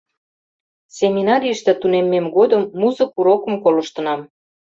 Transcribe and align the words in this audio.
Семинарийыште 0.97 1.71
тунеммем 1.81 2.25
годым 2.37 2.63
музык 2.79 3.11
урокым 3.19 3.55
колыштынам. 3.63 4.19